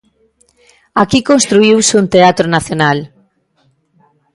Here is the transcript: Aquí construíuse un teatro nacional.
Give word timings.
Aquí 1.01 1.19
construíuse 1.31 1.93
un 2.01 2.05
teatro 2.15 2.45
nacional. 2.55 2.97